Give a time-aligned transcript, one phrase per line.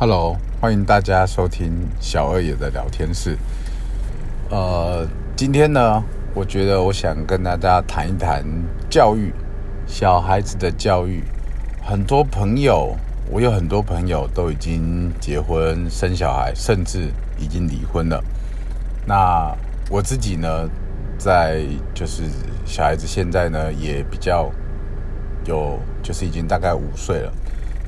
[0.00, 3.36] Hello，欢迎大家收听小二爷的聊天室。
[4.48, 6.00] 呃，今天呢，
[6.34, 8.44] 我觉得我想跟大家谈一谈
[8.88, 9.32] 教育，
[9.88, 11.24] 小孩子的教育。
[11.82, 12.94] 很多朋友，
[13.28, 18.22] 我有很多朋友都已经结婚生小孩，甚至已经离婚了。
[19.04, 19.52] 那
[19.90, 20.70] 我自己呢，
[21.18, 22.22] 在就是
[22.64, 24.48] 小孩子现在呢也比较
[25.44, 27.32] 有，就是已经大概五岁了。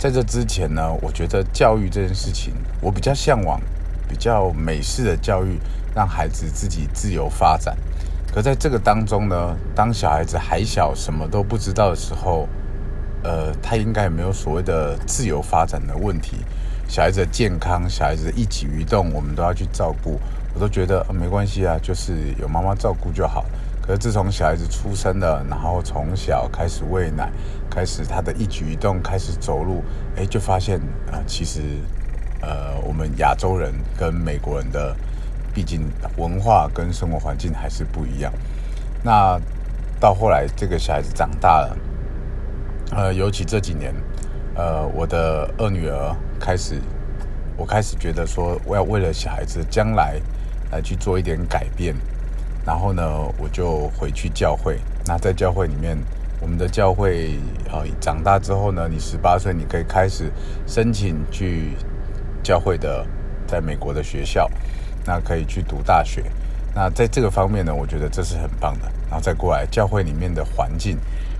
[0.00, 3.60] 在这之前呢，我觉得教育这件事情，我比较向往
[4.08, 5.58] 比较美式的教育，
[5.94, 7.76] 让孩子自己自由发展。
[8.32, 12.48] 可在这个当中呢，当小孩子还小，什么都不知道的时候，
[13.22, 16.38] 呃，他应该也没有所谓的自由发展的问题。
[16.88, 20.18] 小孩子的健康，小孩子的一举一动，我们都要去照顾。
[20.54, 23.44] 我都觉得，没关系啊，就是有妈妈照顾就好。
[23.96, 27.30] 自从小孩子出生了，然后从小开始喂奶，
[27.70, 29.82] 开始他的一举一动，开始走路，
[30.16, 30.78] 哎，就发现
[31.10, 31.60] 啊、其实，
[32.42, 34.94] 呃，我们亚洲人跟美国人的，
[35.54, 38.32] 毕竟文化跟生活环境还是不一样。
[39.02, 39.40] 那
[39.98, 41.76] 到后来，这个小孩子长大了，
[42.92, 43.94] 呃，尤其这几年，
[44.54, 46.80] 呃，我的二女儿开始，
[47.56, 50.20] 我开始觉得说，我要为了小孩子将来
[50.70, 51.94] 来去做一点改变。
[52.64, 53.02] 然后呢，
[53.38, 54.78] 我就回去教会。
[55.06, 55.96] 那在教会里面，
[56.40, 57.38] 我们的教会
[57.70, 60.30] 呃，长大之后呢，你十八岁，你可以开始
[60.66, 61.76] 申请去
[62.42, 63.06] 教会的，
[63.46, 64.50] 在美国的学校，
[65.04, 66.24] 那可以去读大学。
[66.74, 68.86] 那在这个方面呢，我觉得这是很棒的。
[69.08, 70.96] 然后再过来，教会里面的环境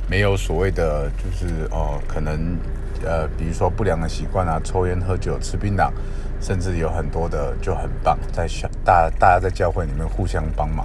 [0.09, 2.59] 没有所谓的，就是、呃，可能
[3.05, 5.93] 呃，比如说不良的习惯啊，抽烟、喝酒、吃槟榔，
[6.41, 8.19] 甚至有很多的就很棒。
[8.33, 10.85] 在小大大家在教会里面互相帮忙。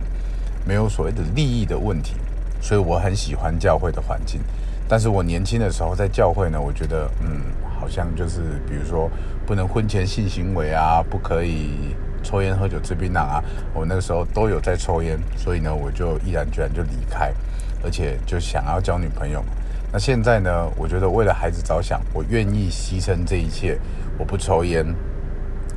[0.66, 2.16] 没有所谓的利益的问题，
[2.59, 4.41] 所以我很喜欢教会的环境。
[4.88, 7.41] 但是我年轻的时候在教会呢，我觉得嗯，
[7.80, 9.09] 好像就是比如说
[9.45, 13.43] 不能婚前性行为啊，不可以抽烟喝酒吃槟榔啊。
[13.73, 17.33] 我那个时候都有在抽烟，所以呢，我就毅然决然就离开，
[17.83, 19.43] 而且就想要交女朋友。
[19.92, 23.80] 那现在呢，我觉得为了孩子着想，我愿意牺牲这一切。
[24.17, 24.86] 我不抽烟，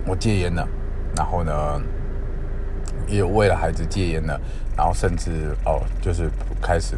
[0.06, 0.68] 我戒烟了，
[1.16, 1.52] 然后呢，
[3.08, 4.40] 也有为了孩子戒烟了。
[4.76, 6.30] 然后甚至哦，就是
[6.62, 6.96] 开始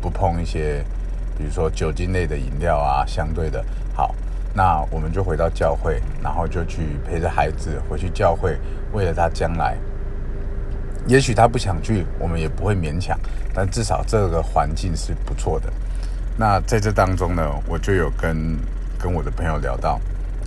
[0.00, 0.82] 不碰一些，
[1.36, 3.62] 比如说酒精类的饮料啊，相对的。
[3.92, 4.14] 好，
[4.54, 8.56] 那我们就回到教会，然后就去陪着孩子回去教会，
[8.94, 9.76] 为了他将来。
[11.06, 13.18] 也许他不想去，我们也不会勉强，
[13.52, 15.70] 但至少这个环境是不错的。
[16.38, 18.56] 那在这当中呢，我就有跟
[18.98, 20.00] 跟我的朋友聊到，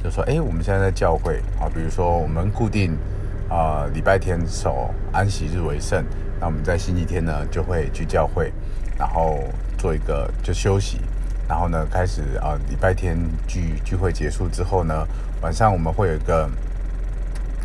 [0.04, 2.98] 就说：哎，我们现在在教会啊，比如说我们固定
[3.50, 6.04] 啊，礼拜天守安息日为圣。
[6.40, 8.52] 那我们在星期天呢，就会去教会，
[8.98, 9.40] 然后
[9.78, 11.00] 做一个就休息，
[11.48, 15.08] 然后呢开始啊，礼拜天聚聚会结束之后呢，
[15.42, 16.48] 晚上我们会有一个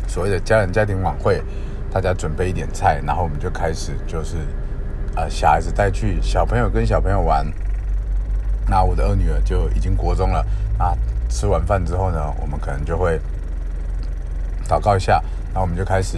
[0.07, 1.43] 所谓的家人家庭晚会，
[1.91, 4.37] 大家准备一点菜，然后我们就开始就是
[5.15, 7.45] 啊，小孩子带去小朋友跟小朋友玩，
[8.67, 10.43] 那我的二女儿就已经国中了
[10.79, 10.97] 啊，
[11.29, 13.19] 吃完饭之后呢，我们可能就会
[14.73, 15.21] 祷告一下，
[15.53, 16.17] 然后我们就开始。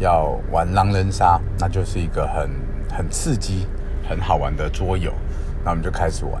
[0.00, 2.48] 要玩狼人杀，那就是一个很
[2.88, 3.66] 很刺激、
[4.08, 5.12] 很好玩的桌游。
[5.64, 6.40] 那我们就开始玩，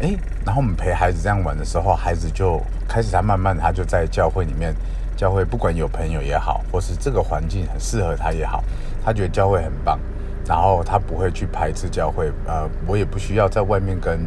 [0.00, 4.74] 诶，然后我们陪孩子这样玩的时候，孩子就开始他慢慢他就在教会里面，
[5.16, 8.62] 教会不管有朋友也好，或是这个环境很适合他也好，
[9.02, 9.98] 他觉得教会很棒，
[10.46, 12.30] 然后他不会去排斥教会。
[12.46, 14.20] 呃，我也不需要在外面跟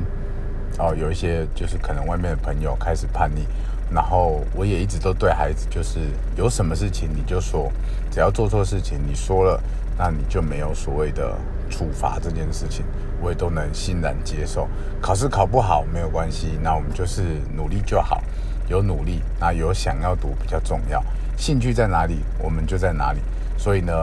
[0.80, 3.46] 哦有一些就是可能外面的朋友开始叛逆。
[3.92, 6.00] 然后我也一直都对孩子，就是
[6.36, 7.72] 有什么事情你就说，
[8.12, 9.62] 只要做错事情你说了，
[9.98, 11.36] 那你就没有所谓的
[11.70, 12.86] 处罚这件事情，
[13.22, 14.68] 我也都能欣然接受。
[15.02, 17.22] 考试考不好没有关系，那我们就是
[17.56, 18.22] 努力就好，
[18.68, 21.04] 有努力，那有想要读比较重要，
[21.38, 23.20] 兴趣在哪里我们就在哪里。
[23.58, 23.94] 所以呢，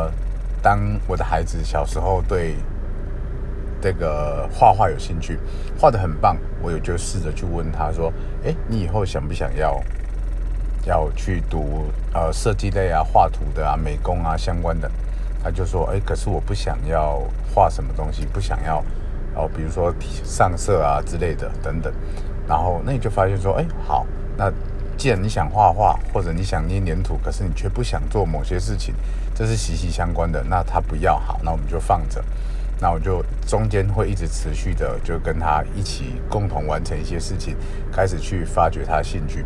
[0.63, 2.55] 当我的孩子小时候对。
[3.83, 5.37] 这个画画有兴趣，
[5.77, 6.37] 画得很棒。
[6.63, 8.13] 我也就试着去问他说
[8.45, 9.83] ：“诶，你以后想不想要
[10.87, 14.89] 要去读呃设计类啊、画图的啊、美工啊相关的？”
[15.43, 17.21] 他就说：“诶，可是我不想要
[17.53, 18.79] 画什么东西，不想要
[19.35, 19.93] 哦，比如说
[20.23, 21.93] 上色啊之类的等等。”
[22.47, 24.07] 然后那你就发现说：“诶，好，
[24.37, 24.49] 那
[24.97, 28.95] 既然你想画画，或者你想捏黏土，可是你却不想做某些事情，
[29.35, 30.45] 这是息息相关的。
[30.45, 32.25] 那他不要好，那我们就放着。”
[32.83, 37.57] 那我就中间会一直持续的，就跟他一起共同完成一些事情，
[37.93, 39.45] 开始去发掘他的兴趣。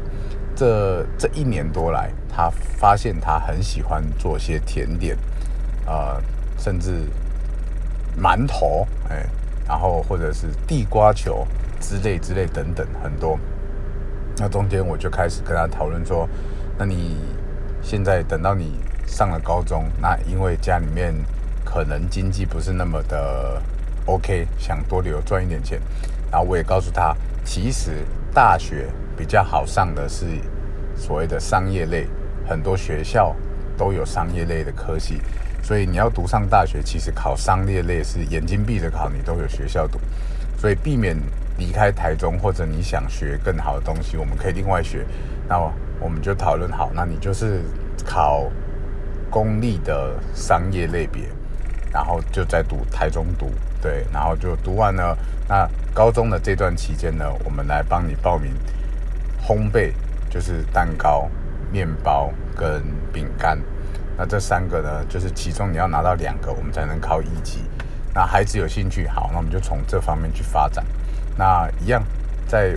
[0.55, 5.15] 这这一年多来，他发现他很喜欢做些甜点，
[5.85, 6.19] 呃，
[6.57, 7.03] 甚至
[8.19, 9.27] 馒头，哎，
[9.69, 11.47] 然后或者是地瓜球
[11.79, 13.39] 之类之类等等很多。
[14.39, 16.27] 那中间我就开始跟他讨论说，
[16.79, 17.19] 那你
[17.83, 21.15] 现在等到你上了高中，那因为家里面
[21.77, 23.61] 可能经济不是那么的
[24.07, 25.79] OK，想多留赚一点钱，
[26.33, 27.15] 然后我也告诉他，
[27.45, 27.99] 其实
[28.33, 30.25] 大学比较好上的是
[30.97, 32.07] 所谓的商业类，
[32.49, 33.37] 很多学校
[33.77, 35.21] 都有商业类的科系，
[35.63, 40.01] 所以你要读上大学，其实考商业类是眼睛闭着考，你都有学校读，
[40.57, 41.15] 所以避免。
[41.59, 45.07] 离开台中，或者你想学更好的东西，我们可以另外学。
[45.49, 45.59] 那
[45.99, 47.63] 我们就讨论好，那你就是
[48.05, 48.45] 考
[49.31, 51.23] 公立的商业类别，
[51.93, 53.51] 然后就在读台中读，
[53.81, 55.17] 对，然后就读完了。
[55.49, 58.53] 那高中的这段期间呢，我们来帮你报名
[59.47, 59.93] 烘焙，
[60.29, 61.29] 就是蛋糕、
[61.71, 63.59] 面包跟饼干。
[64.19, 67.61] 那这三个呢，就是其中你要拿到两个，我们才能考一级。
[68.15, 70.85] 那孩子有兴趣，好，那我们就从这方面去发展。
[71.37, 72.03] 那一样，
[72.47, 72.75] 在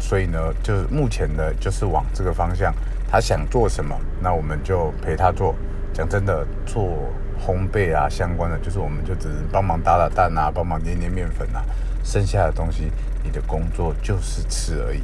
[0.00, 2.74] 所以呢，就是目前呢，就是往这个方向，
[3.08, 5.54] 他想做什么，那我们就陪他做。
[5.94, 6.88] 讲真的，做
[7.44, 11.64] 烘焙啊相关的，就是我们就只是帮忙打打蛋啊，帮忙捏捏面粉啊，
[12.04, 12.92] 剩下的东西，
[13.24, 15.00] 你的工作就是吃而已。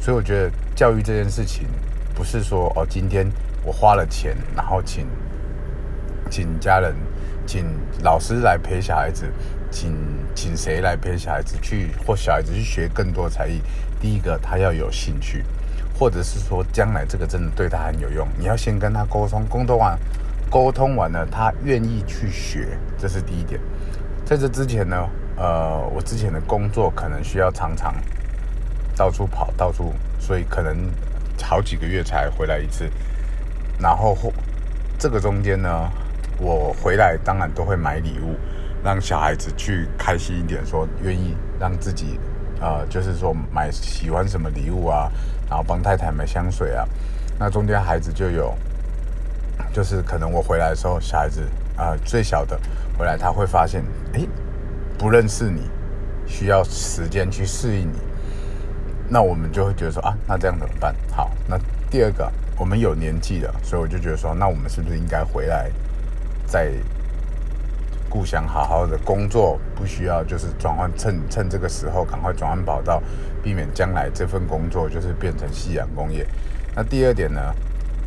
[0.00, 1.66] 所以我觉得教育这件事情，
[2.14, 3.30] 不是说哦，今天
[3.62, 5.06] 我花了钱，然后请
[6.30, 6.94] 请家人，
[7.46, 7.66] 请
[8.02, 9.30] 老师来陪小孩子。
[9.70, 9.92] 请
[10.36, 13.60] 请谁来陪小孩子去，或小孩子去学更多才艺？
[14.00, 15.42] 第一个，他要有兴趣，
[15.98, 18.24] 或者是说将来这个真的对他很有用。
[18.38, 19.98] 你要先跟他沟通，沟通完，
[20.54, 23.60] 沟通完了，他愿意去学，这是第一点。
[24.24, 24.96] 在这之前呢，
[25.36, 27.92] 呃，我之前的工作可能需要常常
[28.94, 30.76] 到处跑，到处，所以可能
[31.42, 32.88] 好几个月才回来一次。
[33.80, 34.16] 然后
[34.96, 35.90] 这个中间呢，
[36.38, 38.36] 我回来当然都会买礼物。
[38.84, 42.20] 让小孩子去开心一点，说愿意让自己，
[42.60, 45.10] 呃，就是说买喜欢什么礼物啊，
[45.50, 46.86] 然后帮太太买香水啊。
[47.40, 48.54] 那中间孩子就有，
[49.74, 51.42] 就是可能我回来的时候，小孩子
[51.76, 52.58] 啊，最小的
[52.96, 54.28] 回来他会发现，诶，
[54.96, 55.68] 不认识你，
[56.24, 57.98] 需要时间去适应你。
[59.08, 60.94] 那我们就会觉得说啊，那这样怎么办？
[61.10, 61.58] 好，那
[61.90, 65.68] 第二个，我们有年纪了，所以我就觉得说，那我们是不是应该回来
[66.46, 66.70] 在。
[68.06, 73.02] 故乡好好的工作，不需要就是转换，趁趁这个时候赶快转换跑道，
[73.42, 76.24] 避免将来这份工作就是变成夕阳工业。
[76.76, 77.40] 那第二点呢，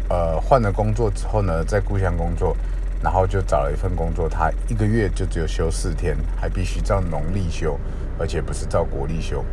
[0.09, 2.55] 呃，换了工作之后呢，在故乡工作，
[3.03, 7.77] 然后就找了一份工作，他一个月就只有休四天，还必须照农历休，
[8.19, 9.43] 而且不是照国历休。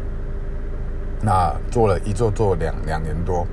[1.20, 3.46] 那做了一做做两两年多，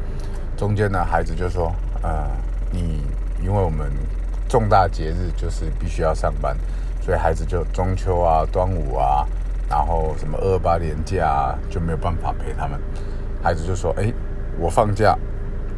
[0.58, 2.28] 中间呢，孩子就说，呃，
[2.72, 3.02] 你
[3.42, 3.92] 因为我们
[4.48, 6.56] 重大节日就是必须要上班。
[7.04, 9.26] 所以孩子就中秋啊、端午啊，
[9.68, 12.80] 然后什么二八年假啊，就没有办法陪他们。
[13.42, 14.14] 孩子就说：“哎，
[14.60, 15.18] 我放假，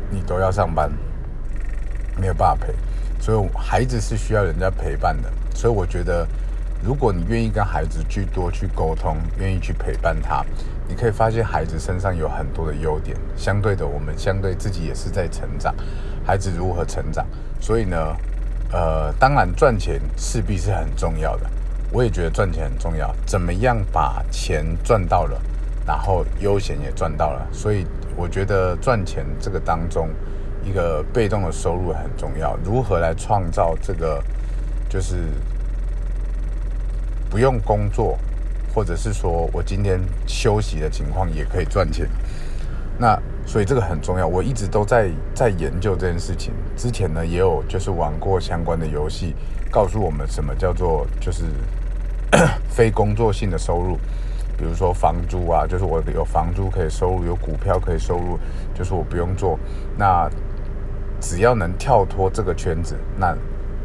[0.09, 0.91] 你都要上班，
[2.17, 2.73] 没有办法陪。”
[3.19, 5.29] 所以孩子是需要人家陪伴的。
[5.55, 6.27] 所以我觉得，
[6.83, 10.43] 如果你愿意跟孩子去多去沟通，愿意去陪伴他，
[10.87, 13.17] 你可以发现孩子身上有很多的优点。
[13.35, 15.73] 相对的，我们相对自己也是在成长。
[16.25, 17.25] 孩子如何成长？
[17.59, 17.97] 所以呢？
[18.75, 21.47] 呃，当然赚钱势必是很重要的，
[21.91, 23.13] 我也觉得赚钱很重要。
[23.23, 25.39] 怎么样把钱赚到了，
[25.85, 30.09] 然后悠闲也赚到了，所以我觉得赚钱这个当中，
[30.63, 32.57] 一个被动的收入很重要。
[32.63, 34.23] 如何来创造这个，
[34.89, 35.17] 就是
[37.29, 38.17] 不用工作，
[38.73, 42.07] 或者是说我今天休息的情况也可以赚钱。
[42.97, 46.53] 那所以这个很重要，我一直都在在研究这件事情。
[46.77, 49.35] 之前呢，也有就是玩过相关的游戏，
[49.71, 51.45] 告诉我们什么叫做就是
[52.69, 53.97] 非工作性的收入，
[54.55, 58.39] 比如说房租啊，就是我有房租可以收入，有股票可以收入，
[58.75, 59.57] 就是我不用做。
[59.97, 60.29] 那
[61.23, 63.33] 只要能跳脱这个圈子，那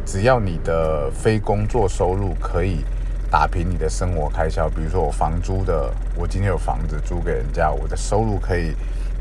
[0.04, 2.84] 只要你的非工作收入可以
[3.30, 8.74] 打平你的生活开销，比如说我房租的，我今天有房子租给人家，我的收入可以。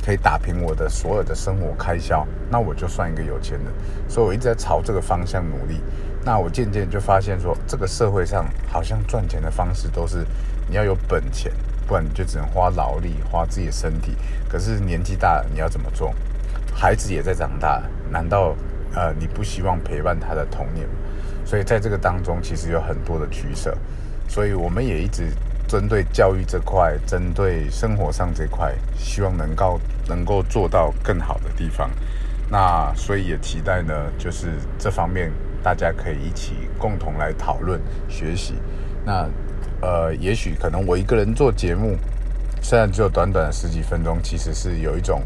[0.06, 3.66] 可以打平我的所有的生活开销，那我就算一个有钱人。
[4.08, 5.82] 所以我一直在朝这个方向努力。
[6.24, 10.26] 那我渐渐就发现说，这个社会上好像赚钱的方式都是
[10.70, 11.52] 你要有本钱，
[11.86, 14.14] 不然你就只能花劳力、花自己的身体。
[14.48, 16.14] 可是年纪大了，你要怎么做？
[16.78, 17.82] 孩子也在长大，
[18.12, 18.56] 难道
[18.94, 20.88] 呃你不希望陪伴他的童年？
[21.44, 23.76] 所以在这个当中，其实有很多的取舍。
[24.30, 25.32] 所以我们也一直。
[25.68, 31.92] 针对教育这块，针对生活上这块，希望能够能够做到更好的地方。
[32.50, 34.48] 那所以也期待呢，就是
[34.80, 35.30] 这方面
[35.62, 38.54] 大家可以一起共同来讨论学习。
[39.04, 39.30] 那
[39.82, 41.98] 呃，也许可能我一个人做节目，
[42.62, 45.22] 虽然只有短短的十几分钟，其实是有一种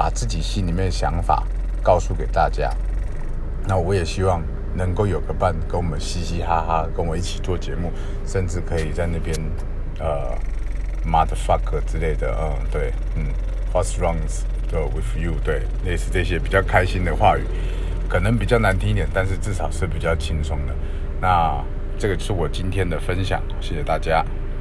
[0.00, 1.46] 把自己心里面的想法
[1.82, 2.72] 告诉给大家。
[3.68, 4.42] 那我也希望
[4.74, 7.92] 能够有个伴，跟我们嘻嘻哈哈，跟我一起做节目，
[8.26, 9.36] 甚至可以在那边
[9.98, 10.34] 呃
[11.04, 13.26] ，mother fuck 之类的，嗯，对，嗯
[13.74, 14.16] ，what's wrong
[14.72, 15.34] with you？
[15.44, 17.44] 对，类似这些比较开心的话语，
[18.08, 20.74] 可能比较难听一点，但是至少是比较轻松的。
[21.20, 21.62] 那
[21.98, 24.24] 这个是我今天的分享，谢谢大家。